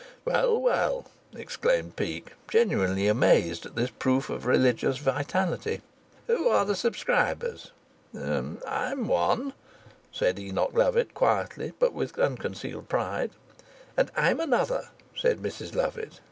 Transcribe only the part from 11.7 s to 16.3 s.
but with unconcealed pride. "And I'm another," said Mrs Lovatt.